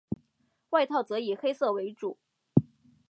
[0.71, 2.17] 外套则以黑色为主。